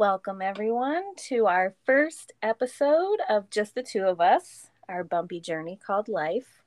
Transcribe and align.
Welcome, 0.00 0.40
everyone, 0.40 1.14
to 1.28 1.46
our 1.46 1.74
first 1.84 2.32
episode 2.42 3.18
of 3.28 3.50
Just 3.50 3.74
the 3.74 3.82
Two 3.82 4.04
of 4.04 4.18
Us, 4.18 4.68
our 4.88 5.04
bumpy 5.04 5.40
journey 5.40 5.78
called 5.86 6.08
Life. 6.08 6.62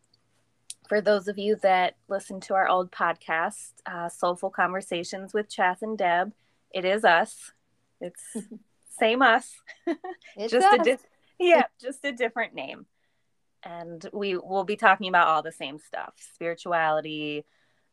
For 0.87 1.01
those 1.01 1.27
of 1.27 1.39
you 1.39 1.55
that 1.63 1.95
listen 2.07 2.39
to 2.41 2.53
our 2.53 2.67
old 2.67 2.91
podcast, 2.91 3.71
uh, 3.87 4.07
Soulful 4.07 4.51
Conversations 4.51 5.33
with 5.33 5.49
Chas 5.49 5.81
and 5.81 5.97
Deb, 5.97 6.31
it 6.75 6.85
is 6.85 7.03
us. 7.03 7.53
It's 7.99 8.21
same 8.99 9.23
us, 9.23 9.51
just 10.37 10.53
us. 10.53 10.79
a 10.79 10.83
di- 10.83 10.97
yeah, 11.39 11.63
just 11.81 12.05
a 12.05 12.11
different 12.11 12.53
name. 12.53 12.85
And 13.63 14.07
we 14.13 14.37
will 14.37 14.63
be 14.63 14.75
talking 14.75 15.09
about 15.09 15.29
all 15.29 15.41
the 15.41 15.51
same 15.51 15.79
stuff: 15.79 16.13
spirituality, 16.35 17.45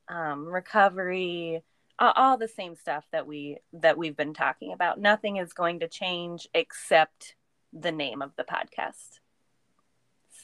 um, 0.07 0.47
recovery, 0.47 1.63
all 2.00 2.38
the 2.38 2.48
same 2.48 2.74
stuff 2.74 3.04
that 3.12 3.27
we 3.27 3.59
that 3.72 3.98
we've 3.98 4.16
been 4.16 4.34
talking 4.34 4.72
about. 4.72 4.98
Nothing 4.98 5.37
is 5.37 5.52
going 5.52 5.80
to 5.80 5.88
change 5.88 6.48
except 6.54 7.34
the 7.73 7.92
name 7.92 8.23
of 8.23 8.34
the 8.37 8.45
podcast. 8.45 9.20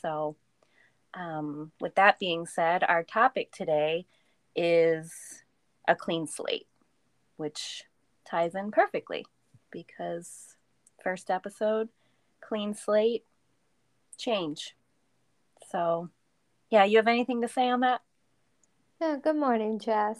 So 0.03 0.37
um, 1.15 1.73
with 1.81 1.95
that 1.95 2.19
being 2.19 2.47
said 2.47 2.85
our 2.85 3.03
topic 3.03 3.51
today 3.53 4.07
is 4.55 5.43
a 5.89 5.95
clean 5.95 6.27
slate 6.27 6.67
which 7.37 7.85
ties 8.29 8.55
in 8.55 8.71
perfectly 8.71 9.25
because 9.71 10.57
first 11.03 11.31
episode 11.31 11.89
clean 12.41 12.75
slate 12.75 13.25
change. 14.19 14.77
So 15.71 16.11
yeah 16.71 16.85
you 16.85 16.99
have 16.99 17.09
anything 17.09 17.41
to 17.41 17.49
say 17.49 17.71
on 17.71 17.81
that? 17.81 18.03
Yeah, 19.01 19.17
good 19.23 19.37
morning 19.37 19.79
jess 19.79 20.19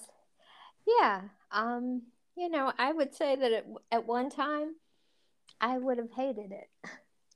yeah. 0.87 1.23
Um, 1.51 2.03
you 2.37 2.49
know, 2.49 2.73
I 2.79 2.93
would 2.93 3.15
say 3.15 3.37
that 3.37 3.53
at, 3.53 3.67
at 3.91 4.07
one 4.07 4.31
time 4.31 4.75
I 5.61 5.79
would 5.79 5.99
have 5.99 6.13
hated 6.15 6.53
it. 6.53 6.69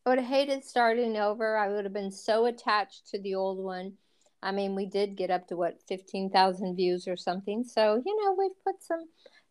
I 0.07 0.09
would 0.11 0.19
have 0.19 0.29
hated 0.29 0.65
starting 0.65 1.17
over. 1.17 1.57
I 1.57 1.69
would 1.69 1.85
have 1.85 1.93
been 1.93 2.13
so 2.13 2.47
attached 2.47 3.09
to 3.11 3.21
the 3.21 3.35
old 3.35 3.59
one. 3.59 3.95
I 4.43 4.53
mean, 4.53 4.75
we 4.75 4.87
did 4.87 5.17
get 5.17 5.31
up 5.31 5.49
to 5.49 5.57
what, 5.57 5.83
15,000 5.89 6.75
views 6.75 7.07
or 7.07 7.17
something. 7.17 7.63
So, 7.65 8.03
you 8.05 8.25
know, 8.25 8.35
we've 8.39 8.65
put 8.65 8.83
some 8.83 9.05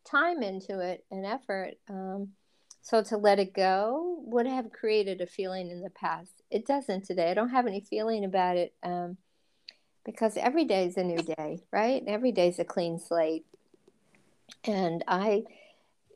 time 0.03 0.41
into 0.41 0.80
it 0.80 1.06
and 1.11 1.25
effort. 1.25 1.75
Um, 1.88 2.30
so 2.81 3.03
to 3.03 3.17
let 3.17 3.38
it 3.38 3.53
go 3.53 4.17
would 4.25 4.47
have 4.47 4.72
created 4.72 5.22
a 5.22 5.28
feeling 5.28 5.69
in 5.69 5.81
the 5.81 5.91
past. 5.91 6.41
It 6.50 6.66
doesn't 6.66 7.06
today. 7.06 7.30
I 7.30 7.36
don't 7.36 7.50
have 7.50 7.67
any 7.67 7.81
feeling 7.81 8.25
about 8.25 8.58
it 8.58 8.73
um, 8.81 9.17
because 10.03 10.38
every 10.38 10.66
day 10.66 10.86
is 10.86 10.97
a 10.97 11.03
new 11.03 11.22
day, 11.22 11.59
right? 11.72 12.03
Every 12.08 12.31
day 12.31 12.47
is 12.47 12.58
a 12.58 12.66
clean 12.66 12.97
slate 12.97 13.45
and 14.64 15.03
I 15.08 15.44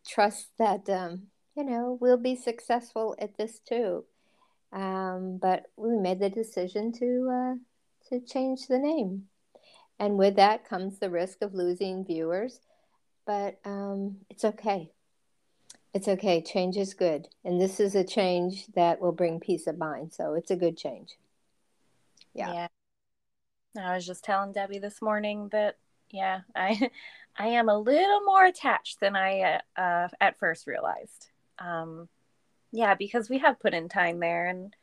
trust 0.08 0.50
that 0.58 0.89
um, 0.89 1.23
you 1.56 1.64
know 1.64 1.98
we'll 2.00 2.17
be 2.17 2.36
successful 2.36 3.16
at 3.20 3.38
this 3.38 3.59
too. 3.59 4.06
Um, 4.72 5.38
but 5.42 5.68
we 5.75 5.97
made 5.97 6.19
the 6.19 6.30
decision 6.30 6.91
to 6.94 7.30
uh, 7.31 7.56
to 8.09 8.25
change 8.25 8.68
the 8.68 8.80
name, 8.80 9.28
and 10.00 10.18
with 10.18 10.35
that 10.35 10.68
comes 10.68 11.00
the 11.00 11.09
risk 11.09 11.41
of 11.41 11.53
losing 11.53 12.06
viewers. 12.06 12.59
But 13.25 13.59
um, 13.63 14.18
it's 14.30 14.44
okay. 14.44 14.91
It's 15.94 16.08
okay. 16.08 16.41
Change 16.41 16.75
is 16.75 16.94
good, 16.94 17.28
and 17.46 17.62
this 17.62 17.79
is 17.79 17.96
a 17.96 18.03
change 18.03 18.68
that 18.75 19.00
will 19.00 19.12
bring 19.12 19.40
peace 19.40 19.68
of 19.68 19.78
mind. 19.78 20.13
So 20.13 20.34
it's 20.34 20.52
a 20.52 20.56
good 20.56 20.78
change. 20.78 21.18
Yeah. 22.34 22.53
yeah. 22.53 22.68
I 23.79 23.96
was 23.96 24.06
just 24.06 24.24
telling 24.24 24.52
Debbie 24.53 24.79
this 24.79 25.02
morning 25.02 25.50
that 25.52 25.78
yeah, 26.09 26.41
I 26.56 26.90
I 27.38 27.48
am 27.48 27.70
a 27.70 27.78
little 27.78 28.22
more 28.22 28.46
attached 28.46 29.00
than 29.00 29.16
I 29.16 29.62
uh, 29.76 30.08
at 30.22 30.38
first 30.40 30.68
realized. 30.68 31.30
Um, 31.60 32.08
yeah, 32.72 32.96
because 32.96 33.30
we 33.30 33.40
have 33.40 33.60
put 33.60 33.74
in 33.74 33.90
time 33.90 34.20
there, 34.20 34.48
and 34.48 34.76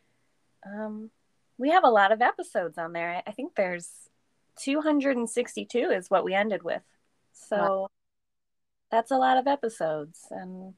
um, 0.66 1.11
we 1.59 1.71
have 1.71 1.84
a 1.84 1.91
lot 1.91 2.12
of 2.12 2.22
episodes 2.22 2.78
on 2.78 2.93
there. 2.93 3.11
I, 3.11 3.22
I 3.31 3.33
think 3.33 3.55
there's 3.55 3.88
262 4.56 5.78
is 5.78 6.11
what 6.11 6.25
we 6.25 6.34
ended 6.34 6.62
with, 6.62 6.83
so 7.33 7.56
wow. 7.56 7.88
that's 8.91 9.11
a 9.11 9.19
lot 9.19 9.37
of 9.37 9.47
episodes, 9.47 10.27
and 10.31 10.75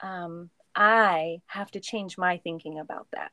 um, 0.00 0.50
I 0.74 1.40
have 1.46 1.70
to 1.72 1.80
change 1.80 2.16
my 2.16 2.38
thinking 2.38 2.78
about 2.78 3.06
that. 3.12 3.32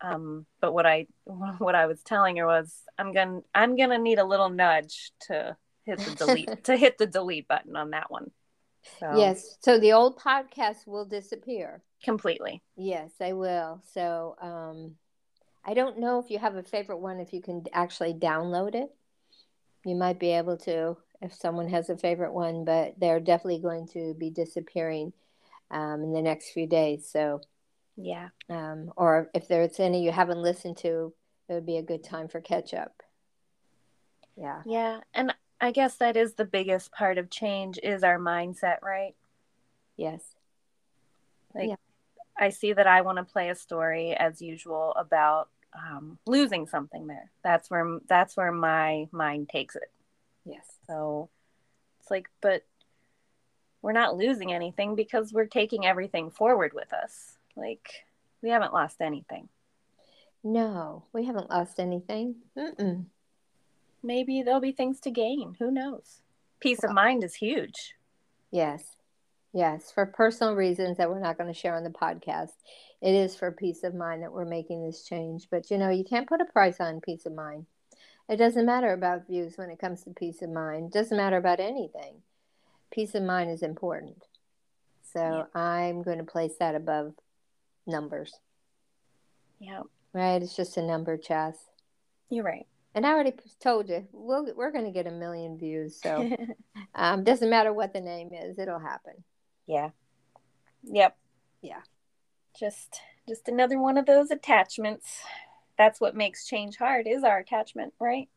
Um, 0.00 0.46
but 0.60 0.72
what 0.72 0.86
I 0.86 1.06
what 1.24 1.74
I 1.74 1.86
was 1.86 2.02
telling 2.02 2.36
her 2.36 2.46
was 2.46 2.82
I'm 2.98 3.12
gonna 3.12 3.40
I'm 3.54 3.76
gonna 3.76 3.98
need 3.98 4.18
a 4.18 4.24
little 4.24 4.50
nudge 4.50 5.12
to 5.28 5.56
hit 5.86 5.98
the 5.98 6.10
delete 6.26 6.64
to 6.64 6.76
hit 6.76 6.98
the 6.98 7.06
delete 7.06 7.48
button 7.48 7.76
on 7.76 7.90
that 7.90 8.10
one. 8.10 8.30
So. 9.00 9.16
Yes. 9.16 9.56
So 9.60 9.78
the 9.78 9.92
old 9.92 10.18
podcast 10.18 10.86
will 10.86 11.04
disappear 11.04 11.82
completely. 12.04 12.62
Yes, 12.76 13.10
they 13.18 13.32
will. 13.32 13.82
So 13.92 14.36
um, 14.40 14.96
I 15.64 15.74
don't 15.74 15.98
know 15.98 16.18
if 16.20 16.30
you 16.30 16.38
have 16.38 16.56
a 16.56 16.62
favorite 16.62 16.98
one. 16.98 17.20
If 17.20 17.32
you 17.32 17.42
can 17.42 17.64
actually 17.72 18.14
download 18.14 18.74
it, 18.74 18.88
you 19.84 19.94
might 19.94 20.18
be 20.18 20.30
able 20.32 20.56
to. 20.58 20.96
If 21.22 21.32
someone 21.32 21.68
has 21.70 21.88
a 21.88 21.96
favorite 21.96 22.34
one, 22.34 22.64
but 22.64 22.94
they're 22.98 23.20
definitely 23.20 23.60
going 23.60 23.88
to 23.88 24.14
be 24.18 24.28
disappearing 24.28 25.14
um, 25.70 26.02
in 26.02 26.12
the 26.12 26.20
next 26.20 26.50
few 26.50 26.66
days. 26.66 27.08
So 27.10 27.40
yeah. 27.96 28.28
Um, 28.50 28.92
or 28.96 29.30
if 29.34 29.48
there's 29.48 29.80
any 29.80 30.04
you 30.04 30.12
haven't 30.12 30.42
listened 30.42 30.76
to, 30.78 31.14
it 31.48 31.54
would 31.54 31.66
be 31.66 31.78
a 31.78 31.82
good 31.82 32.04
time 32.04 32.28
for 32.28 32.40
catch 32.40 32.74
up. 32.74 33.02
Yeah. 34.36 34.62
Yeah, 34.66 35.00
and 35.14 35.34
I 35.60 35.70
guess 35.70 35.96
that 35.96 36.16
is 36.16 36.34
the 36.34 36.44
biggest 36.44 36.92
part 36.92 37.18
of 37.18 37.30
change 37.30 37.78
is 37.82 38.04
our 38.04 38.18
mindset, 38.18 38.82
right? 38.82 39.14
Yes. 39.96 40.22
Like 41.54 41.70
yeah. 41.70 41.76
I 42.38 42.50
see 42.50 42.72
that 42.72 42.86
I 42.86 43.00
want 43.00 43.18
to 43.18 43.24
play 43.24 43.48
a 43.48 43.54
story 43.54 44.14
as 44.14 44.42
usual 44.42 44.92
about 44.96 45.48
um, 45.74 46.18
losing 46.26 46.66
something 46.66 47.06
there. 47.06 47.30
That's 47.42 47.70
where 47.70 47.98
that's 48.06 48.36
where 48.36 48.52
my 48.52 49.08
mind 49.12 49.48
takes 49.48 49.76
it. 49.76 49.90
Yes. 50.44 50.66
So 50.86 51.30
it's 52.00 52.10
like, 52.10 52.28
but 52.42 52.62
we're 53.80 53.92
not 53.92 54.16
losing 54.16 54.52
anything 54.52 54.94
because 54.94 55.32
we're 55.32 55.46
taking 55.46 55.86
everything 55.86 56.30
forward 56.30 56.72
with 56.74 56.92
us. 56.92 57.38
Like 57.56 57.88
we 58.42 58.50
haven't 58.50 58.74
lost 58.74 59.00
anything. 59.00 59.48
No, 60.44 61.04
we 61.14 61.24
haven't 61.24 61.50
lost 61.50 61.80
anything. 61.80 62.36
Mm-mm 62.56 63.06
maybe 64.06 64.42
there'll 64.42 64.60
be 64.60 64.72
things 64.72 65.00
to 65.00 65.10
gain. 65.10 65.56
Who 65.58 65.70
knows? 65.70 66.22
Peace 66.60 66.82
of 66.84 66.92
mind 66.92 67.24
is 67.24 67.34
huge. 67.34 67.94
Yes. 68.50 68.96
Yes. 69.52 69.90
For 69.90 70.06
personal 70.06 70.54
reasons 70.54 70.96
that 70.96 71.10
we're 71.10 71.20
not 71.20 71.36
going 71.36 71.52
to 71.52 71.58
share 71.58 71.76
on 71.76 71.84
the 71.84 71.90
podcast, 71.90 72.52
it 73.02 73.14
is 73.14 73.36
for 73.36 73.52
peace 73.52 73.82
of 73.84 73.94
mind 73.94 74.22
that 74.22 74.32
we're 74.32 74.46
making 74.46 74.84
this 74.84 75.04
change. 75.04 75.48
But 75.50 75.70
you 75.70 75.78
know, 75.78 75.90
you 75.90 76.04
can't 76.04 76.28
put 76.28 76.40
a 76.40 76.46
price 76.46 76.80
on 76.80 77.00
peace 77.00 77.26
of 77.26 77.34
mind. 77.34 77.66
It 78.28 78.36
doesn't 78.36 78.66
matter 78.66 78.92
about 78.92 79.26
views 79.26 79.56
when 79.56 79.70
it 79.70 79.78
comes 79.78 80.02
to 80.02 80.10
peace 80.10 80.42
of 80.42 80.50
mind. 80.50 80.86
It 80.86 80.92
doesn't 80.92 81.16
matter 81.16 81.36
about 81.36 81.60
anything. 81.60 82.22
Peace 82.90 83.14
of 83.14 83.22
mind 83.22 83.50
is 83.50 83.62
important. 83.62 84.24
So 85.12 85.46
yeah. 85.54 85.60
I'm 85.60 86.02
going 86.02 86.18
to 86.18 86.24
place 86.24 86.54
that 86.58 86.74
above 86.74 87.14
numbers. 87.86 88.32
Yeah. 89.60 89.82
Right? 90.12 90.42
It's 90.42 90.56
just 90.56 90.76
a 90.76 90.82
number, 90.82 91.16
Chas. 91.16 91.56
You're 92.30 92.44
right. 92.44 92.66
And 92.96 93.06
I 93.06 93.10
already 93.10 93.34
told 93.60 93.90
you, 93.90 94.08
we'll, 94.10 94.48
we're 94.56 94.72
going 94.72 94.86
to 94.86 94.90
get 94.90 95.06
a 95.06 95.10
million 95.10 95.58
views. 95.58 96.00
So 96.02 96.30
um, 96.94 97.24
doesn't 97.24 97.50
matter 97.50 97.70
what 97.70 97.92
the 97.92 98.00
name 98.00 98.30
is, 98.32 98.58
it'll 98.58 98.78
happen. 98.78 99.12
Yeah. 99.66 99.90
Yep. 100.82 101.14
Yeah. 101.60 101.80
Just 102.58 103.00
just 103.28 103.48
another 103.48 103.78
one 103.78 103.98
of 103.98 104.06
those 104.06 104.30
attachments. 104.30 105.20
That's 105.76 106.00
what 106.00 106.16
makes 106.16 106.46
change 106.46 106.76
hard 106.76 107.06
is 107.06 107.22
our 107.22 107.38
attachment, 107.38 107.92
right? 108.00 108.30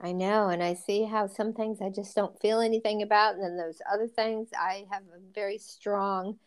I 0.00 0.12
know, 0.12 0.48
and 0.48 0.62
I 0.62 0.72
see 0.72 1.04
how 1.04 1.26
some 1.26 1.52
things 1.52 1.82
I 1.82 1.90
just 1.90 2.16
don't 2.16 2.40
feel 2.40 2.60
anything 2.60 3.02
about, 3.02 3.34
and 3.34 3.42
then 3.42 3.58
those 3.58 3.82
other 3.92 4.08
things 4.08 4.48
I 4.58 4.86
have 4.90 5.02
a 5.02 5.20
very 5.34 5.58
strong 5.58 6.38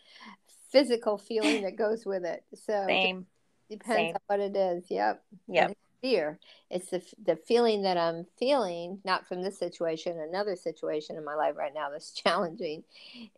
physical 0.71 1.19
feeling 1.19 1.61
that 1.61 1.75
goes 1.75 2.07
with 2.07 2.25
it. 2.25 2.43
So 2.55 2.85
Same. 2.87 3.27
It 3.69 3.79
depends 3.79 3.97
Same. 3.97 4.15
on 4.15 4.21
what 4.27 4.39
it 4.39 4.55
is. 4.55 4.85
Yep. 4.89 5.23
Yep 5.47 5.74
fear. 6.01 6.39
It's 6.69 6.89
the, 6.89 7.01
the 7.23 7.35
feeling 7.35 7.83
that 7.83 7.97
I'm 7.97 8.25
feeling, 8.37 8.99
not 9.03 9.27
from 9.27 9.41
this 9.41 9.57
situation, 9.57 10.19
another 10.19 10.55
situation 10.55 11.17
in 11.17 11.23
my 11.23 11.35
life 11.35 11.55
right 11.57 11.73
now 11.73 11.89
that's 11.89 12.11
challenging, 12.23 12.83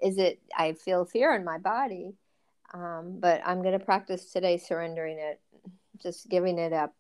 is 0.02 0.18
that 0.18 0.38
I 0.56 0.74
feel 0.74 1.06
fear 1.06 1.36
in 1.36 1.44
my 1.44 1.58
body. 1.58 2.14
Um, 2.74 3.18
but 3.20 3.42
I'm 3.46 3.62
going 3.62 3.78
to 3.78 3.86
practice 3.86 4.32
today 4.32 4.58
surrendering 4.58 5.18
it, 5.20 5.40
just 6.02 6.30
giving 6.30 6.58
it 6.60 6.74
up. 6.74 6.94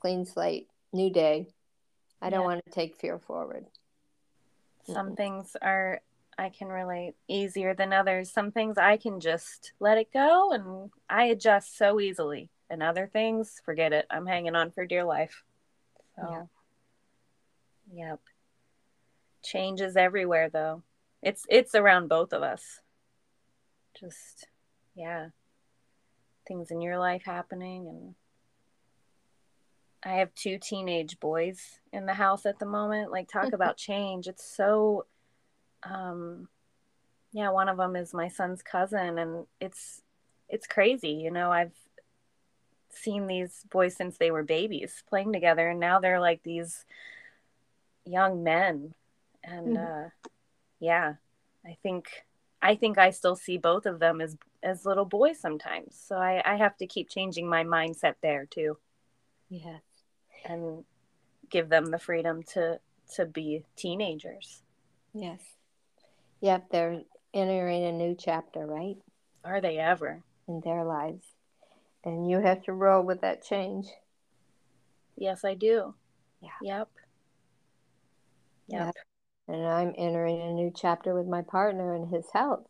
Clean 0.00 0.24
slate, 0.24 0.68
new 0.92 1.10
day. 1.10 1.48
I 2.20 2.30
don't 2.30 2.40
yeah. 2.40 2.46
want 2.46 2.64
to 2.64 2.70
take 2.70 2.96
fear 2.96 3.18
forward. 3.18 3.66
Some 4.86 5.06
mm-hmm. 5.06 5.14
things 5.14 5.56
are, 5.60 6.00
I 6.38 6.50
can 6.50 6.68
relate 6.68 7.14
easier 7.26 7.74
than 7.74 7.92
others. 7.92 8.30
Some 8.30 8.50
things 8.50 8.76
I 8.78 8.96
can 8.98 9.20
just 9.20 9.72
let 9.80 9.98
it 9.98 10.12
go 10.12 10.52
and 10.52 10.90
I 11.08 11.24
adjust 11.24 11.76
so 11.76 12.00
easily. 12.00 12.50
And 12.74 12.82
other 12.82 13.06
things, 13.06 13.62
forget 13.64 13.92
it. 13.92 14.04
I'm 14.10 14.26
hanging 14.26 14.56
on 14.56 14.72
for 14.72 14.84
dear 14.84 15.04
life. 15.04 15.44
So, 16.16 16.48
yeah. 17.92 18.08
yep. 18.08 18.20
Changes 19.44 19.96
everywhere 19.96 20.50
though. 20.50 20.82
It's 21.22 21.46
it's 21.48 21.76
around 21.76 22.08
both 22.08 22.32
of 22.32 22.42
us. 22.42 22.80
Just 23.98 24.48
yeah. 24.96 25.28
Things 26.48 26.72
in 26.72 26.80
your 26.80 26.98
life 26.98 27.22
happening 27.24 27.86
and 27.86 28.14
I 30.02 30.18
have 30.18 30.34
two 30.34 30.58
teenage 30.58 31.20
boys 31.20 31.78
in 31.92 32.06
the 32.06 32.14
house 32.14 32.44
at 32.44 32.58
the 32.58 32.66
moment. 32.66 33.12
Like 33.12 33.28
talk 33.28 33.52
about 33.52 33.76
change. 33.76 34.26
It's 34.26 34.44
so 34.44 35.06
um 35.84 36.48
yeah, 37.30 37.50
one 37.50 37.68
of 37.68 37.76
them 37.76 37.94
is 37.94 38.12
my 38.12 38.26
son's 38.26 38.62
cousin 38.62 39.20
and 39.20 39.46
it's 39.60 40.02
it's 40.48 40.66
crazy, 40.66 41.10
you 41.10 41.30
know. 41.30 41.52
I've 41.52 41.70
seen 42.96 43.26
these 43.26 43.64
boys 43.70 43.96
since 43.96 44.16
they 44.16 44.30
were 44.30 44.42
babies 44.42 45.02
playing 45.08 45.32
together 45.32 45.68
and 45.68 45.80
now 45.80 46.00
they're 46.00 46.20
like 46.20 46.42
these 46.42 46.84
young 48.04 48.42
men. 48.42 48.94
And 49.42 49.76
mm-hmm. 49.76 50.04
uh 50.06 50.08
yeah 50.80 51.14
i 51.64 51.76
think 51.82 52.08
i 52.60 52.74
think 52.74 52.98
i 52.98 53.10
still 53.10 53.36
see 53.36 53.56
both 53.58 53.86
of 53.86 54.00
them 54.00 54.20
as 54.20 54.36
as 54.62 54.86
little 54.86 55.04
boys 55.04 55.38
sometimes. 55.38 56.00
So 56.08 56.16
i 56.16 56.42
i 56.44 56.56
have 56.56 56.76
to 56.78 56.86
keep 56.86 57.08
changing 57.08 57.48
my 57.48 57.64
mindset 57.64 58.14
there 58.22 58.46
too. 58.46 58.78
Yes. 59.50 59.82
And 60.44 60.84
give 61.50 61.68
them 61.68 61.86
the 61.86 61.98
freedom 61.98 62.42
to 62.54 62.80
to 63.16 63.26
be 63.26 63.64
teenagers. 63.76 64.62
Yes. 65.12 65.40
Yep 66.40 66.70
they're 66.70 67.02
entering 67.32 67.84
a 67.84 67.92
new 67.92 68.14
chapter 68.18 68.66
right? 68.66 68.96
Are 69.44 69.60
they 69.60 69.78
ever? 69.78 70.22
In 70.48 70.60
their 70.60 70.84
lives 70.84 71.33
and 72.04 72.28
you 72.28 72.40
have 72.40 72.62
to 72.64 72.72
roll 72.72 73.02
with 73.02 73.20
that 73.22 73.44
change. 73.44 73.86
Yes, 75.16 75.44
I 75.44 75.54
do. 75.54 75.94
Yeah. 76.40 76.50
Yep. 76.62 76.88
Yep. 78.68 78.94
And 79.48 79.66
I'm 79.66 79.94
entering 79.96 80.40
a 80.40 80.52
new 80.52 80.72
chapter 80.74 81.14
with 81.14 81.26
my 81.26 81.42
partner 81.42 81.94
and 81.94 82.08
his 82.08 82.26
health. 82.32 82.66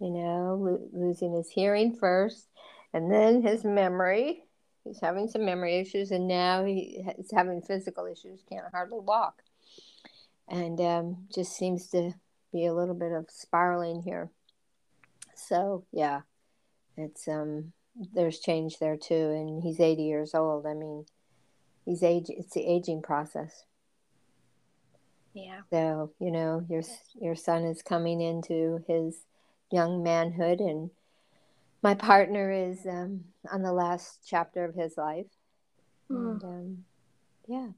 You 0.00 0.10
know, 0.10 0.58
lo- 0.60 0.88
losing 0.92 1.34
his 1.34 1.48
hearing 1.48 1.94
first, 1.94 2.48
and 2.92 3.10
then 3.10 3.42
his 3.42 3.64
memory. 3.64 4.44
He's 4.82 5.00
having 5.00 5.28
some 5.28 5.44
memory 5.44 5.76
issues, 5.76 6.10
and 6.10 6.28
now 6.28 6.64
he's 6.64 7.30
having 7.34 7.62
physical 7.62 8.06
issues. 8.06 8.42
Can't 8.48 8.66
hardly 8.72 8.98
walk, 8.98 9.42
and 10.48 10.80
um, 10.80 11.28
just 11.34 11.56
seems 11.56 11.86
to 11.88 12.12
be 12.52 12.66
a 12.66 12.74
little 12.74 12.94
bit 12.94 13.12
of 13.12 13.30
spiraling 13.30 14.02
here. 14.02 14.30
So 15.34 15.84
yeah, 15.92 16.22
it's 16.96 17.28
um 17.28 17.72
there's 18.12 18.40
change 18.40 18.78
there 18.78 18.96
too 18.96 19.14
and 19.14 19.62
he's 19.62 19.80
80 19.80 20.02
years 20.02 20.34
old. 20.34 20.66
I 20.66 20.74
mean 20.74 21.06
he's 21.84 22.02
age 22.02 22.26
it's 22.28 22.54
the 22.54 22.66
aging 22.66 23.02
process. 23.02 23.64
Yeah. 25.32 25.60
So 25.70 26.12
you 26.18 26.30
know 26.30 26.64
your 26.68 26.82
your 27.20 27.36
son 27.36 27.64
is 27.64 27.82
coming 27.82 28.20
into 28.20 28.84
his 28.86 29.18
young 29.70 30.02
manhood 30.02 30.60
and 30.60 30.90
my 31.82 31.94
partner 31.94 32.50
is 32.50 32.86
um, 32.86 33.24
on 33.52 33.62
the 33.62 33.72
last 33.72 34.20
chapter 34.26 34.64
of 34.64 34.74
his 34.74 34.96
life. 34.96 35.26
Mm. 36.10 36.30
and 36.30 36.44
um, 36.44 36.84
yeah. 37.46 37.68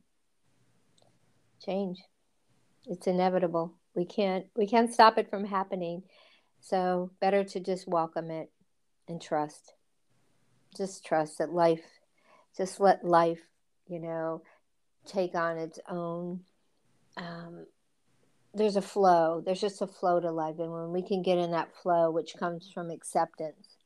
Change. 1.64 1.98
It's 2.86 3.06
inevitable. 3.06 3.74
We 3.94 4.04
can't 4.04 4.46
we 4.56 4.66
can't 4.66 4.92
stop 4.92 5.18
it 5.18 5.28
from 5.28 5.44
happening. 5.44 6.02
So 6.60 7.10
better 7.20 7.44
to 7.44 7.60
just 7.60 7.88
welcome 7.88 8.30
it 8.30 8.50
and 9.08 9.20
trust 9.20 9.72
just 10.76 11.04
trust 11.04 11.38
that 11.38 11.52
life, 11.52 11.84
just 12.56 12.80
let 12.80 13.04
life, 13.04 13.42
you 13.88 13.98
know, 13.98 14.42
take 15.06 15.34
on 15.34 15.58
its 15.58 15.78
own. 15.88 16.40
Um, 17.16 17.66
there's 18.54 18.76
a 18.76 18.82
flow. 18.82 19.42
There's 19.44 19.60
just 19.60 19.82
a 19.82 19.86
flow 19.86 20.20
to 20.20 20.30
life, 20.30 20.58
and 20.58 20.72
when 20.72 20.92
we 20.92 21.02
can 21.02 21.22
get 21.22 21.38
in 21.38 21.52
that 21.52 21.74
flow, 21.82 22.10
which 22.10 22.36
comes 22.38 22.70
from 22.72 22.90
acceptance, 22.90 23.76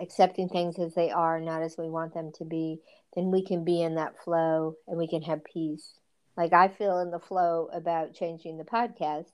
accepting 0.00 0.48
things 0.48 0.78
as 0.78 0.94
they 0.94 1.10
are, 1.10 1.40
not 1.40 1.62
as 1.62 1.76
we 1.78 1.88
want 1.88 2.14
them 2.14 2.32
to 2.38 2.44
be, 2.44 2.80
then 3.14 3.30
we 3.30 3.42
can 3.42 3.64
be 3.64 3.82
in 3.82 3.94
that 3.94 4.14
flow 4.22 4.76
and 4.86 4.98
we 4.98 5.08
can 5.08 5.22
have 5.22 5.42
peace. 5.44 5.94
Like 6.36 6.52
I 6.52 6.68
feel 6.68 6.98
in 7.00 7.10
the 7.10 7.18
flow 7.18 7.68
about 7.72 8.14
changing 8.14 8.58
the 8.58 8.64
podcast, 8.64 9.32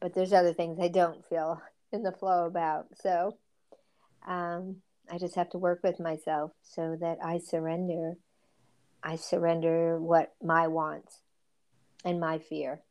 but 0.00 0.14
there's 0.14 0.32
other 0.32 0.52
things 0.52 0.78
I 0.78 0.88
don't 0.88 1.24
feel 1.26 1.60
in 1.92 2.02
the 2.02 2.12
flow 2.12 2.46
about. 2.46 2.86
So, 3.02 3.38
um, 4.28 4.76
I 5.10 5.18
just 5.18 5.34
have 5.34 5.50
to 5.50 5.58
work 5.58 5.80
with 5.82 5.98
myself 5.98 6.52
so 6.62 6.96
that 7.00 7.18
I 7.22 7.38
surrender. 7.38 8.16
I 9.02 9.16
surrender 9.16 9.98
what 9.98 10.34
my 10.42 10.68
wants 10.68 11.18
and 12.04 12.20
my 12.20 12.38
fear 12.38 12.82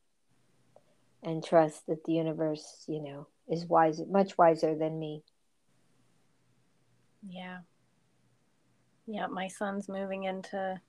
and 1.24 1.44
trust 1.44 1.86
that 1.88 2.04
the 2.06 2.14
universe, 2.14 2.84
you 2.88 3.02
know, 3.02 3.28
is 3.48 3.66
wise, 3.66 4.02
much 4.10 4.38
wiser 4.38 4.76
than 4.76 5.00
me. 5.00 5.24
Yeah. 7.28 7.60
Yeah, 9.08 9.28
my 9.28 9.48
son's 9.48 9.90
moving 9.90 10.24
into 10.26 10.80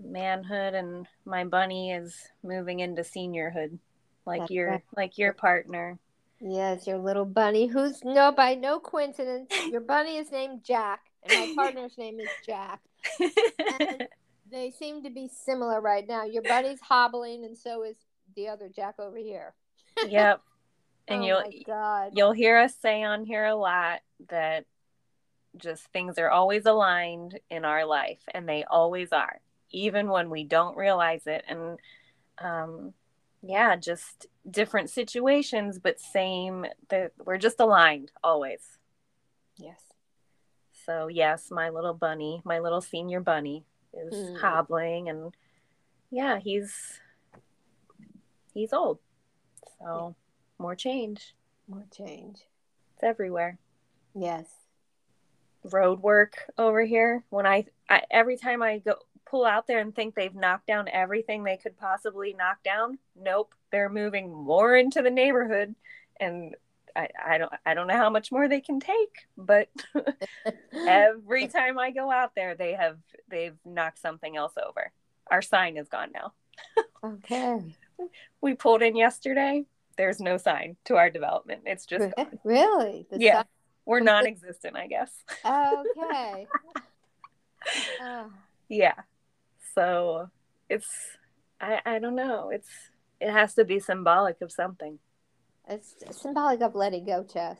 manhood 0.00 0.74
and 0.74 1.06
my 1.24 1.44
bunny 1.44 1.92
is 1.92 2.28
moving 2.42 2.80
into 2.80 3.02
seniorhood 3.02 3.78
like 4.26 4.40
That's 4.40 4.50
your 4.50 4.70
right. 4.70 4.82
like 4.96 5.18
your 5.18 5.32
partner. 5.32 5.98
Yes, 6.46 6.86
your 6.86 6.98
little 6.98 7.24
bunny, 7.24 7.66
who's 7.66 8.04
no 8.04 8.30
by 8.30 8.54
no 8.54 8.78
coincidence, 8.78 9.50
your 9.70 9.80
bunny 9.80 10.18
is 10.18 10.30
named 10.30 10.62
Jack, 10.62 11.00
and 11.22 11.32
my 11.32 11.54
partner's 11.56 11.96
name 11.96 12.20
is 12.20 12.28
Jack. 12.44 12.80
And 13.18 14.06
they 14.50 14.70
seem 14.70 15.02
to 15.04 15.10
be 15.10 15.26
similar 15.26 15.80
right 15.80 16.06
now. 16.06 16.24
Your 16.24 16.42
bunny's 16.42 16.80
hobbling, 16.82 17.46
and 17.46 17.56
so 17.56 17.82
is 17.82 17.96
the 18.36 18.48
other 18.48 18.68
Jack 18.68 18.96
over 18.98 19.16
here. 19.16 19.54
yep. 20.06 20.40
And 21.06 21.20
oh 21.20 21.26
you'll 21.26 22.10
you'll 22.14 22.32
hear 22.32 22.56
us 22.56 22.74
say 22.80 23.02
on 23.02 23.26
here 23.26 23.44
a 23.44 23.54
lot 23.54 24.00
that 24.30 24.64
just 25.54 25.84
things 25.92 26.18
are 26.18 26.30
always 26.30 26.64
aligned 26.64 27.38
in 27.50 27.66
our 27.66 27.84
life, 27.84 28.20
and 28.32 28.48
they 28.48 28.64
always 28.64 29.12
are, 29.12 29.38
even 29.70 30.08
when 30.08 30.30
we 30.30 30.44
don't 30.44 30.78
realize 30.78 31.26
it. 31.26 31.44
And 31.46 31.78
um, 32.38 32.94
yeah, 33.46 33.76
just 33.76 34.26
different 34.50 34.90
situations, 34.90 35.78
but 35.78 36.00
same. 36.00 36.66
That 36.88 37.12
we're 37.24 37.38
just 37.38 37.60
aligned 37.60 38.10
always. 38.22 38.78
Yes. 39.56 39.80
So 40.86 41.08
yes, 41.08 41.50
my 41.50 41.68
little 41.68 41.94
bunny, 41.94 42.40
my 42.44 42.58
little 42.58 42.80
senior 42.80 43.20
bunny, 43.20 43.64
is 43.92 44.14
mm. 44.14 44.40
hobbling, 44.40 45.08
and 45.08 45.34
yeah, 46.10 46.38
he's 46.38 47.00
he's 48.52 48.72
old. 48.72 48.98
So 49.78 50.16
more 50.58 50.74
change. 50.74 51.34
More 51.68 51.84
change. 51.94 52.40
It's 52.94 53.02
everywhere. 53.02 53.58
Yes. 54.14 54.46
Road 55.64 56.00
work 56.00 56.36
over 56.58 56.82
here. 56.82 57.24
When 57.30 57.46
I, 57.46 57.66
I 57.88 58.02
every 58.10 58.36
time 58.36 58.62
I 58.62 58.78
go 58.78 58.96
out 59.42 59.66
there 59.66 59.80
and 59.80 59.94
think 59.94 60.14
they've 60.14 60.34
knocked 60.34 60.66
down 60.66 60.88
everything 60.88 61.42
they 61.42 61.56
could 61.56 61.76
possibly 61.76 62.34
knock 62.34 62.62
down. 62.62 62.98
Nope, 63.16 63.54
they're 63.72 63.88
moving 63.88 64.32
more 64.32 64.76
into 64.76 65.02
the 65.02 65.10
neighborhood, 65.10 65.74
and 66.20 66.54
I, 66.94 67.08
I 67.26 67.38
don't 67.38 67.52
I 67.66 67.74
don't 67.74 67.88
know 67.88 67.96
how 67.96 68.10
much 68.10 68.30
more 68.30 68.48
they 68.48 68.60
can 68.60 68.78
take, 68.78 69.26
but 69.36 69.68
every 70.72 71.48
time 71.48 71.78
I 71.78 71.90
go 71.90 72.10
out 72.10 72.36
there, 72.36 72.54
they 72.54 72.74
have 72.74 72.98
they've 73.28 73.56
knocked 73.64 73.98
something 74.00 74.36
else 74.36 74.52
over. 74.64 74.92
Our 75.30 75.42
sign 75.42 75.76
is 75.76 75.88
gone 75.88 76.12
now. 76.12 76.32
okay. 77.02 77.76
We 78.40 78.54
pulled 78.54 78.82
in 78.82 78.96
yesterday. 78.96 79.64
There's 79.96 80.20
no 80.20 80.36
sign 80.36 80.76
to 80.84 80.96
our 80.96 81.10
development. 81.10 81.62
It's 81.66 81.86
just 81.86 82.14
really 82.44 83.06
the 83.10 83.18
yeah. 83.18 83.38
Sign- 83.38 83.44
we're 83.86 84.00
non-existent, 84.00 84.76
I 84.76 84.86
guess. 84.86 85.12
okay. 85.44 86.46
Uh. 88.00 88.24
Yeah 88.66 88.94
so 89.74 90.30
it's 90.68 90.88
I, 91.60 91.80
I 91.84 91.98
don't 91.98 92.16
know. 92.16 92.50
It's 92.50 92.68
it 93.20 93.30
has 93.30 93.54
to 93.54 93.64
be 93.64 93.80
symbolic 93.80 94.40
of 94.40 94.52
something. 94.52 94.98
It's 95.68 95.94
symbolic 96.10 96.60
of 96.60 96.74
letting 96.74 97.06
go 97.06 97.24
Jess. 97.24 97.58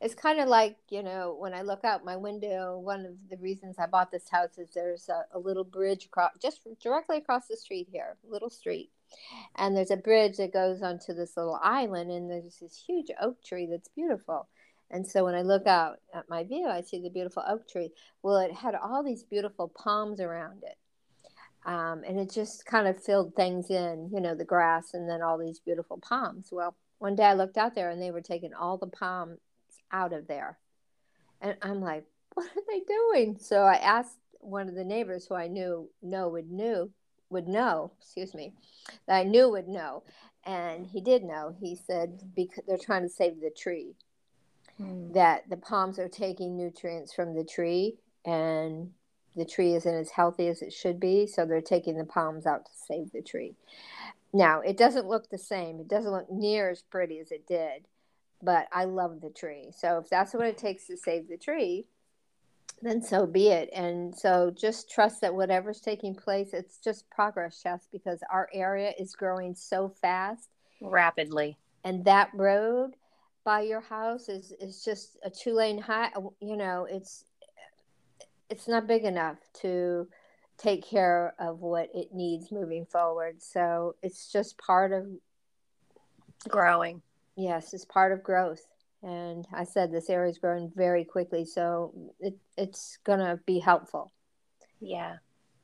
It's 0.00 0.14
kind 0.14 0.40
of 0.40 0.48
like 0.48 0.76
you 0.88 1.02
know 1.02 1.36
when 1.38 1.54
i 1.54 1.62
look 1.62 1.84
out 1.84 2.04
my 2.04 2.16
window 2.16 2.78
one 2.78 3.04
of 3.06 3.12
the 3.30 3.36
reasons 3.36 3.76
i 3.78 3.86
bought 3.86 4.10
this 4.10 4.28
house 4.28 4.58
is 4.58 4.70
there's 4.74 5.08
a, 5.08 5.24
a 5.36 5.38
little 5.38 5.64
bridge 5.64 6.06
across 6.06 6.30
just 6.40 6.66
directly 6.82 7.18
across 7.18 7.46
the 7.46 7.56
street 7.56 7.88
here 7.90 8.16
little 8.28 8.50
street. 8.50 8.90
And 9.56 9.76
there's 9.76 9.90
a 9.90 9.96
bridge 9.96 10.38
that 10.38 10.52
goes 10.52 10.82
onto 10.82 11.12
this 11.12 11.36
little 11.36 11.58
island 11.62 12.10
and 12.10 12.30
there's 12.30 12.58
this 12.58 12.82
huge 12.86 13.08
oak 13.20 13.42
tree 13.44 13.66
that's 13.70 13.88
beautiful. 13.88 14.48
And 14.90 15.06
so 15.06 15.24
when 15.24 15.34
I 15.34 15.42
look 15.42 15.66
out 15.66 16.00
at 16.14 16.28
my 16.28 16.44
view, 16.44 16.66
I 16.66 16.82
see 16.82 17.00
the 17.00 17.10
beautiful 17.10 17.42
oak 17.46 17.68
tree. 17.68 17.92
Well, 18.22 18.36
it 18.38 18.52
had 18.52 18.74
all 18.74 19.02
these 19.02 19.22
beautiful 19.22 19.68
palms 19.68 20.20
around 20.20 20.62
it. 20.64 20.76
Um, 21.64 22.02
and 22.06 22.18
it 22.18 22.30
just 22.30 22.66
kind 22.66 22.88
of 22.88 23.02
filled 23.02 23.34
things 23.34 23.70
in, 23.70 24.10
you 24.12 24.20
know, 24.20 24.34
the 24.34 24.44
grass 24.44 24.94
and 24.94 25.08
then 25.08 25.22
all 25.22 25.38
these 25.38 25.60
beautiful 25.60 25.98
palms. 25.98 26.48
Well, 26.50 26.74
one 26.98 27.14
day 27.14 27.24
I 27.24 27.34
looked 27.34 27.56
out 27.56 27.74
there 27.74 27.90
and 27.90 28.02
they 28.02 28.10
were 28.10 28.20
taking 28.20 28.52
all 28.52 28.78
the 28.78 28.88
palms 28.88 29.38
out 29.92 30.12
of 30.12 30.26
there. 30.26 30.58
And 31.40 31.56
I'm 31.62 31.80
like, 31.80 32.04
what 32.34 32.46
are 32.46 32.62
they 32.68 32.80
doing? 32.80 33.36
So 33.38 33.62
I 33.62 33.76
asked 33.76 34.18
one 34.40 34.68
of 34.68 34.74
the 34.74 34.84
neighbors 34.84 35.26
who 35.26 35.34
I 35.34 35.48
knew 35.48 35.88
know 36.02 36.28
would 36.28 36.50
knew 36.50 36.90
would 37.30 37.48
know, 37.48 37.92
excuse 38.00 38.34
me, 38.34 38.52
that 39.06 39.16
I 39.16 39.22
knew 39.24 39.50
would 39.50 39.68
know. 39.68 40.02
And 40.44 40.86
he 40.86 41.00
did 41.00 41.22
know. 41.22 41.54
He 41.58 41.76
said 41.76 42.20
because 42.34 42.64
they're 42.66 42.76
trying 42.76 43.02
to 43.02 43.08
save 43.08 43.40
the 43.40 43.50
tree. 43.50 43.94
Hmm. 44.78 45.12
That 45.12 45.48
the 45.48 45.56
palms 45.56 45.98
are 45.98 46.08
taking 46.08 46.56
nutrients 46.56 47.12
from 47.12 47.34
the 47.34 47.44
tree 47.44 47.96
and 48.24 48.90
the 49.36 49.44
tree 49.44 49.74
isn't 49.74 49.94
as 49.94 50.10
healthy 50.10 50.48
as 50.48 50.62
it 50.62 50.72
should 50.72 51.00
be, 51.00 51.26
so 51.26 51.44
they're 51.44 51.60
taking 51.60 51.96
the 51.96 52.04
palms 52.04 52.46
out 52.46 52.66
to 52.66 52.72
save 52.86 53.12
the 53.12 53.22
tree. 53.22 53.54
Now, 54.32 54.60
it 54.60 54.76
doesn't 54.76 55.08
look 55.08 55.28
the 55.28 55.38
same. 55.38 55.80
It 55.80 55.88
doesn't 55.88 56.10
look 56.10 56.30
near 56.30 56.70
as 56.70 56.82
pretty 56.82 57.18
as 57.18 57.30
it 57.30 57.46
did, 57.46 57.84
but 58.42 58.66
I 58.72 58.84
love 58.84 59.20
the 59.20 59.30
tree. 59.30 59.72
So 59.76 59.98
if 59.98 60.08
that's 60.08 60.34
what 60.34 60.46
it 60.46 60.58
takes 60.58 60.86
to 60.86 60.96
save 60.96 61.28
the 61.28 61.36
tree, 61.36 61.86
then 62.80 63.02
so 63.02 63.26
be 63.26 63.48
it. 63.48 63.70
And 63.74 64.14
so 64.14 64.50
just 64.50 64.90
trust 64.90 65.20
that 65.20 65.34
whatever's 65.34 65.80
taking 65.80 66.14
place, 66.14 66.50
it's 66.52 66.78
just 66.78 67.08
progress, 67.10 67.62
Jess, 67.62 67.88
because 67.92 68.20
our 68.30 68.48
area 68.52 68.92
is 68.98 69.14
growing 69.14 69.54
so 69.54 69.88
fast. 70.00 70.48
Rapidly. 70.80 71.56
And 71.84 72.04
that 72.04 72.30
road 72.34 72.92
by 73.44 73.62
your 73.62 73.80
house 73.80 74.28
is, 74.28 74.52
is 74.60 74.84
just 74.84 75.16
a 75.24 75.30
two 75.30 75.52
lane 75.52 75.78
high. 75.78 76.10
You 76.40 76.56
know, 76.56 76.86
it's 76.90 77.24
it's 78.52 78.68
not 78.68 78.86
big 78.86 79.04
enough 79.04 79.38
to 79.62 80.06
take 80.58 80.84
care 80.84 81.34
of 81.38 81.60
what 81.60 81.88
it 81.94 82.12
needs 82.12 82.52
moving 82.52 82.84
forward. 82.84 83.42
So 83.42 83.96
it's 84.02 84.30
just 84.30 84.58
part 84.58 84.92
of 84.92 85.06
growing. 86.50 87.00
Yes, 87.34 87.72
it's 87.72 87.86
part 87.86 88.12
of 88.12 88.22
growth. 88.22 88.62
And 89.02 89.48
I 89.54 89.64
said 89.64 89.90
this 89.90 90.10
area 90.10 90.30
is 90.30 90.38
growing 90.38 90.70
very 90.76 91.02
quickly, 91.02 91.46
so 91.46 91.94
it, 92.20 92.36
it's 92.58 92.98
going 93.04 93.20
to 93.20 93.40
be 93.46 93.58
helpful. 93.58 94.12
Yeah. 94.80 95.16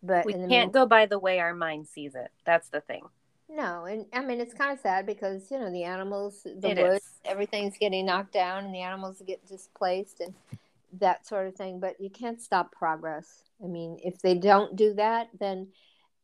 But 0.02 0.24
we 0.24 0.32
can't 0.32 0.72
go 0.72 0.86
by 0.86 1.04
the 1.04 1.18
way 1.18 1.40
our 1.40 1.54
mind 1.54 1.86
sees 1.86 2.14
it. 2.14 2.30
That's 2.46 2.70
the 2.70 2.80
thing. 2.80 3.02
No, 3.50 3.84
and 3.84 4.06
I 4.12 4.20
mean 4.20 4.40
it's 4.40 4.54
kind 4.54 4.72
of 4.72 4.78
sad 4.78 5.06
because 5.06 5.50
you 5.50 5.58
know 5.58 5.72
the 5.72 5.84
animals, 5.84 6.42
the 6.44 6.70
it 6.70 6.78
woods, 6.78 7.04
is. 7.04 7.20
everything's 7.24 7.76
getting 7.78 8.06
knocked 8.06 8.32
down, 8.32 8.64
and 8.64 8.74
the 8.74 8.82
animals 8.82 9.22
get 9.26 9.44
displaced, 9.48 10.20
and 10.20 10.34
that 11.00 11.26
sort 11.26 11.46
of 11.46 11.54
thing. 11.54 11.80
But 11.80 12.00
you 12.00 12.10
can't 12.10 12.40
stop 12.40 12.72
progress. 12.72 13.42
I 13.62 13.66
mean, 13.66 13.98
if 14.02 14.20
they 14.20 14.34
don't 14.34 14.76
do 14.76 14.94
that, 14.94 15.28
then 15.38 15.68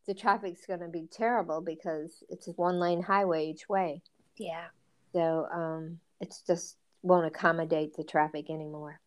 the 0.07 0.13
traffic's 0.13 0.65
going 0.65 0.81
to 0.81 0.87
be 0.87 1.07
terrible 1.11 1.61
because 1.61 2.23
it's 2.29 2.47
a 2.47 2.51
one 2.51 2.79
lane 2.79 3.01
highway 3.01 3.47
each 3.49 3.67
way. 3.67 4.01
Yeah. 4.37 4.65
So 5.13 5.47
um, 5.53 5.99
it's 6.21 6.41
just 6.41 6.77
won't 7.01 7.25
accommodate 7.25 7.95
the 7.95 8.03
traffic 8.03 8.49
anymore. 8.49 8.99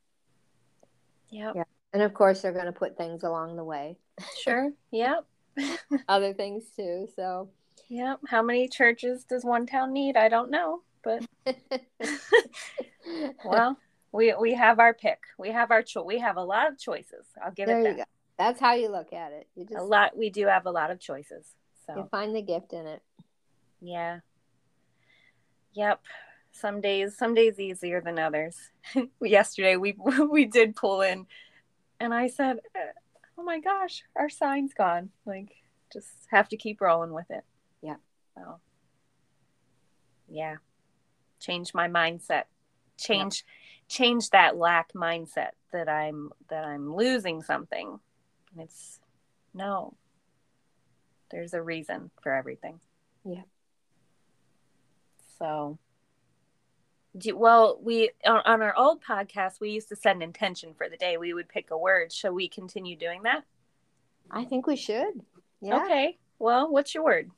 Yep. 1.30 1.52
Yeah. 1.56 1.64
And 1.92 2.02
of 2.02 2.14
course, 2.14 2.42
they're 2.42 2.52
going 2.52 2.66
to 2.66 2.72
put 2.72 2.96
things 2.96 3.22
along 3.22 3.56
the 3.56 3.64
way. 3.64 3.96
Sure. 4.42 4.72
Yep. 4.90 5.26
Other 6.08 6.32
things 6.32 6.64
too. 6.76 7.08
So. 7.14 7.50
Yep. 7.88 8.20
How 8.26 8.42
many 8.42 8.68
churches 8.68 9.24
does 9.24 9.44
one 9.44 9.66
town 9.66 9.92
need? 9.92 10.16
I 10.16 10.28
don't 10.28 10.50
know, 10.50 10.82
but 11.02 11.24
well, 13.44 13.78
we 14.12 14.34
we 14.40 14.54
have 14.54 14.78
our 14.78 14.94
pick. 14.94 15.20
We 15.38 15.50
have 15.50 15.70
our 15.70 15.82
choice. 15.82 16.04
We 16.06 16.18
have 16.18 16.36
a 16.36 16.42
lot 16.42 16.68
of 16.68 16.78
choices. 16.78 17.26
I'll 17.42 17.52
give 17.52 17.66
there 17.66 17.80
it 17.80 17.84
that. 17.84 17.90
You 17.90 17.96
go. 17.98 18.04
That's 18.38 18.60
how 18.60 18.74
you 18.74 18.88
look 18.88 19.12
at 19.12 19.32
it. 19.32 19.48
You 19.54 19.64
just 19.64 19.78
a 19.78 19.82
lot. 19.82 20.16
We 20.16 20.30
do 20.30 20.46
have 20.46 20.66
a 20.66 20.70
lot 20.70 20.90
of 20.90 21.00
choices. 21.00 21.46
So 21.86 21.96
you 21.96 22.08
find 22.10 22.34
the 22.34 22.42
gift 22.42 22.72
in 22.72 22.86
it. 22.86 23.02
Yeah. 23.80 24.20
Yep. 25.74 26.00
Some 26.52 26.80
days, 26.80 27.16
some 27.16 27.34
days 27.34 27.60
easier 27.60 28.00
than 28.00 28.18
others. 28.18 28.56
Yesterday 29.20 29.76
we 29.76 29.96
we 30.30 30.44
did 30.46 30.76
pull 30.76 31.02
in, 31.02 31.26
and 32.00 32.14
I 32.14 32.28
said, 32.28 32.58
"Oh 33.36 33.42
my 33.42 33.60
gosh, 33.60 34.04
our 34.16 34.30
sign's 34.30 34.72
gone." 34.72 35.10
Like, 35.26 35.50
just 35.92 36.08
have 36.30 36.48
to 36.48 36.56
keep 36.56 36.80
rolling 36.80 37.12
with 37.12 37.30
it. 37.30 37.44
Yeah. 37.82 37.96
So. 38.34 38.60
Yeah. 40.30 40.56
Change 41.40 41.74
my 41.74 41.88
mindset. 41.88 42.44
Change. 42.96 43.44
Yeah 43.46 43.54
change 43.88 44.30
that 44.30 44.56
lack 44.56 44.92
mindset 44.92 45.50
that 45.72 45.88
I'm 45.88 46.30
that 46.48 46.64
I'm 46.64 46.94
losing 46.94 47.42
something. 47.42 47.98
And 48.52 48.64
it's 48.64 49.00
no. 49.54 49.94
There's 51.30 51.54
a 51.54 51.62
reason 51.62 52.10
for 52.22 52.32
everything. 52.32 52.80
Yeah. 53.24 53.42
So 55.38 55.78
do, 57.16 57.36
well, 57.36 57.78
we 57.82 58.10
on, 58.26 58.42
on 58.44 58.62
our 58.62 58.76
old 58.76 59.02
podcast 59.02 59.60
we 59.60 59.70
used 59.70 59.88
to 59.88 59.96
set 59.96 60.16
an 60.16 60.22
intention 60.22 60.74
for 60.74 60.88
the 60.88 60.96
day. 60.96 61.16
We 61.16 61.34
would 61.34 61.48
pick 61.48 61.70
a 61.70 61.78
word. 61.78 62.12
Shall 62.12 62.32
we 62.32 62.48
continue 62.48 62.96
doing 62.96 63.22
that? 63.22 63.44
I 64.30 64.44
think 64.44 64.66
we 64.66 64.76
should. 64.76 65.22
Yeah. 65.60 65.84
Okay. 65.84 66.18
Well, 66.38 66.70
what's 66.70 66.94
your 66.94 67.04
word? 67.04 67.30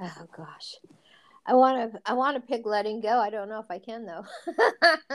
Oh 0.00 0.26
gosh. 0.36 0.76
I 1.46 1.54
want 1.54 1.92
to 1.92 2.00
I 2.04 2.14
want 2.14 2.36
to 2.36 2.46
pick 2.46 2.66
letting 2.66 3.00
go. 3.00 3.18
I 3.18 3.30
don't 3.30 3.48
know 3.48 3.60
if 3.60 3.70
I 3.70 3.78
can 3.78 4.04
though. 4.04 4.24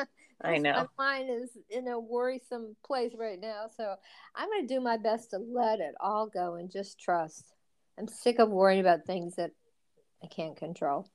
I 0.44 0.58
know. 0.58 0.88
My 0.98 1.18
mind 1.18 1.30
is 1.30 1.50
in 1.70 1.88
a 1.88 2.00
worrisome 2.00 2.76
place 2.86 3.14
right 3.18 3.40
now. 3.40 3.66
So 3.76 3.96
I'm 4.36 4.50
going 4.50 4.68
to 4.68 4.74
do 4.74 4.82
my 4.82 4.98
best 4.98 5.32
to 5.32 5.38
let 5.38 5.80
it 5.80 5.94
all 6.00 6.28
go 6.28 6.56
and 6.56 6.72
just 6.72 7.00
trust. 7.00 7.54
I'm 7.98 8.08
sick 8.08 8.40
of 8.40 8.50
worrying 8.50 8.82
about 8.82 9.06
things 9.06 9.36
that 9.36 9.52
I 10.24 10.28
can't 10.28 10.58
control. 10.58 11.10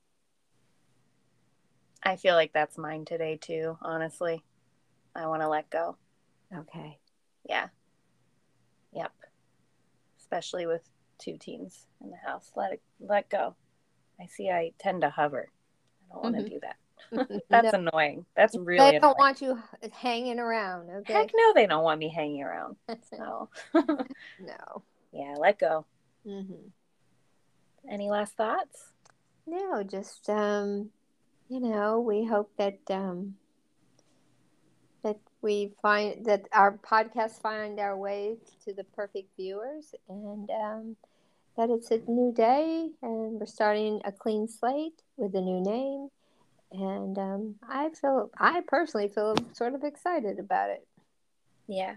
I 2.03 2.17
feel 2.17 2.35
like 2.35 2.53
that's 2.53 2.79
mine 2.79 3.05
today, 3.05 3.37
too, 3.41 3.77
honestly. 3.83 4.45
I 5.15 5.27
want 5.27 5.43
to 5.43 5.49
let 5.49 5.71
go. 5.71 5.97
Okay. 6.57 6.99
Yeah. 7.49 7.69
Yep. 8.93 9.13
Especially 10.21 10.67
with 10.67 10.83
two 11.19 11.37
teens 11.39 11.87
in 12.03 12.11
the 12.11 12.17
house. 12.17 12.53
Let 12.55 12.75
it 12.75 12.83
let 13.01 13.29
go. 13.31 13.57
I 14.21 14.27
see 14.27 14.51
I 14.51 14.73
tend 14.79 15.03
to 15.03 15.11
hover. 15.11 15.49
I 16.05 16.15
don't 16.15 16.23
want 16.23 16.37
to 16.37 16.43
mm-hmm. 16.43 16.55
do 16.55 16.61
that. 16.61 16.77
That's 17.51 17.73
no. 17.73 17.89
annoying. 17.93 18.27
That's 18.37 18.57
really. 18.57 18.79
They 18.79 18.99
don't 18.99 19.05
annoying. 19.05 19.15
want 19.19 19.43
you 19.43 19.63
hanging 19.93 20.39
around. 20.39 20.91
Okay. 20.91 21.13
Heck 21.13 21.31
no, 21.35 21.53
they 21.55 21.67
don't 21.67 21.85
want 21.85 21.99
me 21.99 22.09
hanging 22.09 22.43
around. 22.43 22.77
No. 23.13 23.49
no. 23.75 24.83
Yeah, 25.13 25.35
let 25.39 25.59
go. 25.59 25.87
Mm-hmm. 26.27 26.69
Any 27.91 28.11
last 28.11 28.35
thoughts? 28.35 28.93
No, 29.47 29.83
just 29.83 30.29
um, 30.29 30.91
you 31.49 31.61
know, 31.61 32.01
we 32.01 32.25
hope 32.25 32.51
that 32.59 32.79
um, 32.91 33.37
that 35.03 35.19
we 35.41 35.73
find 35.81 36.27
that 36.27 36.49
our 36.53 36.73
podcast 36.73 37.41
find 37.41 37.79
our 37.79 37.97
way 37.97 38.37
to 38.65 38.75
the 38.75 38.85
perfect 38.85 39.29
viewers, 39.37 39.95
and 40.09 40.51
um, 40.51 40.97
that 41.57 41.71
it's 41.71 41.91
a 41.91 41.99
new 42.09 42.33
day, 42.35 42.91
and 43.03 43.39
we're 43.39 43.47
starting 43.47 44.01
a 44.05 44.13
clean 44.13 44.49
slate 44.49 45.01
with 45.17 45.35
a 45.35 45.41
new 45.41 45.63
name 45.63 46.09
and 46.73 47.19
um, 47.19 47.55
I 47.69 47.91
feel 47.91 48.31
I 48.39 48.63
personally 48.67 49.09
feel 49.09 49.35
sort 49.53 49.75
of 49.75 49.85
excited 49.85 50.39
about 50.39 50.71
it. 50.71 50.87
Yeah, 51.69 51.97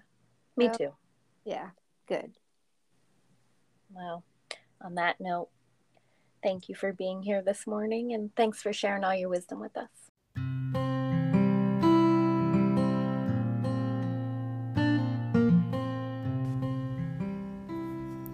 me 0.58 0.68
so, 0.68 0.78
too. 0.78 0.90
Yeah, 1.46 1.70
good. 2.08 2.32
Well, 3.92 4.24
on 4.82 4.96
that 4.96 5.20
note, 5.20 5.50
thank 6.44 6.70
you 6.70 6.76
for 6.76 6.94
being 6.94 7.24
here 7.24 7.42
this 7.42 7.66
morning, 7.66 8.14
and 8.14 8.36
thanks 8.36 8.62
for 8.62 8.74
sharing 8.74 9.04
all 9.04 9.16
your 9.16 9.30
wisdom 9.30 9.60
with 9.60 9.76
us. 9.78 9.90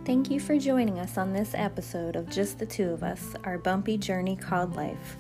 Thank 0.06 0.30
you 0.30 0.40
for 0.40 0.58
joining 0.58 1.00
us 1.00 1.18
on 1.18 1.34
this 1.34 1.54
episode 1.56 2.16
of 2.16 2.30
Just 2.30 2.60
the 2.60 2.66
Two 2.66 2.90
of 2.90 3.04
Us, 3.04 3.36
our 3.44 3.58
bumpy 3.58 3.98
journey 3.98 4.36
called 4.36 4.76
life. 4.76 5.18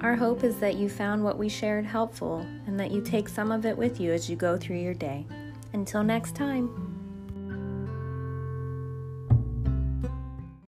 Our 0.00 0.14
hope 0.14 0.44
is 0.44 0.60
that 0.60 0.76
you 0.76 0.88
found 0.88 1.24
what 1.24 1.38
we 1.38 1.48
shared 1.48 1.84
helpful 1.84 2.46
and 2.66 2.78
that 2.78 2.92
you 2.92 3.02
take 3.02 3.28
some 3.28 3.50
of 3.50 3.66
it 3.66 3.76
with 3.76 3.98
you 3.98 4.12
as 4.12 4.30
you 4.30 4.36
go 4.36 4.56
through 4.56 4.78
your 4.78 4.94
day. 4.94 5.26
Until 5.72 6.04
next 6.04 6.36
time. 6.36 6.87